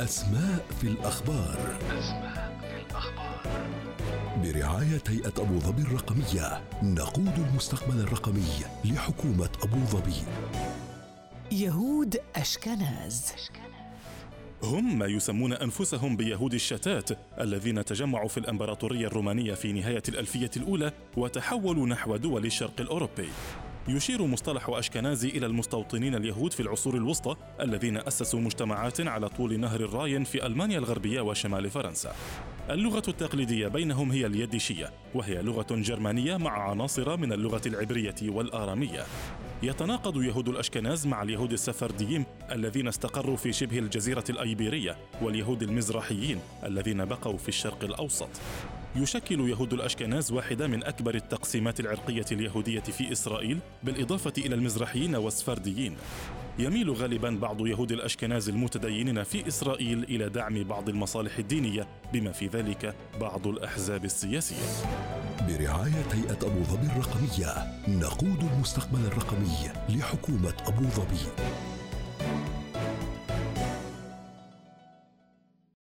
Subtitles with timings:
[0.00, 1.78] أسماء في الأخبار.
[1.98, 3.40] أسماء في الأخبار
[4.42, 8.48] برعاية هيئة أبو ظبي الرقمية نقود المستقبل الرقمي
[8.84, 10.14] لحكومة أبو ظبي.
[11.52, 13.32] يهود أشكناز.
[14.62, 17.10] هم ما يسمون أنفسهم بيهود الشتات
[17.40, 23.28] الذين تجمعوا في الإمبراطورية الرومانية في نهاية الألفية الأولى وتحولوا نحو دول الشرق الأوروبي.
[23.88, 29.80] يشير مصطلح أشكنازي إلى المستوطنين اليهود في العصور الوسطى الذين أسسوا مجتمعات على طول نهر
[29.80, 32.14] الراين في ألمانيا الغربية وشمال فرنسا.
[32.70, 39.04] اللغة التقليدية بينهم هي اليديشية وهي لغة جرمانية مع عناصر من اللغة العبرية والآرامية.
[39.62, 47.04] يتناقض يهود الأشكناز مع اليهود السفرديين الذين استقروا في شبه الجزيرة الأيبيرية واليهود المزراحيين الذين
[47.04, 48.28] بقوا في الشرق الأوسط
[48.96, 55.96] يشكل يهود الأشكناز واحدة من أكبر التقسيمات العرقية اليهودية في إسرائيل بالإضافة إلى المزراحيين والسفرديين.
[56.58, 62.46] يميل غالبا بعض يهود الأشكناز المتدينين في إسرائيل إلى دعم بعض المصالح الدينية بما في
[62.46, 64.86] ذلك بعض الأحزاب السياسية.
[65.48, 67.54] برعاية هيئة أبو ظبي الرقمية
[67.88, 71.46] نقود المستقبل الرقمي لحكومة أبو ظبي.